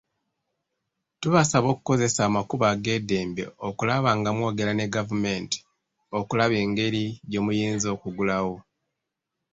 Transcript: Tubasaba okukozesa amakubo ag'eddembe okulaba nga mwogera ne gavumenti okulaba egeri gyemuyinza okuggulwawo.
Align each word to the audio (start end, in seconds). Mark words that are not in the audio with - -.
Tubasaba 1.21 1.67
okukozesa 1.73 2.19
amakubo 2.29 2.65
ag'eddembe 2.73 3.43
okulaba 3.67 4.09
nga 4.19 4.29
mwogera 4.35 4.71
ne 4.75 4.85
gavumenti 4.95 5.59
okulaba 6.19 6.55
egeri 6.65 7.05
gyemuyinza 7.29 7.87
okuggulwawo. 7.95 8.55